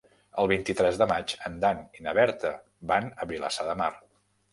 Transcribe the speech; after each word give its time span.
El 0.43 0.47
vint-i-tres 0.51 0.95
de 1.01 1.07
maig 1.11 1.33
en 1.49 1.59
Dan 1.63 1.83
i 1.99 2.05
na 2.05 2.13
Berta 2.21 2.53
van 2.93 3.11
a 3.11 3.29
Vilassar 3.33 3.67
de 3.69 3.77
Mar. 3.83 3.91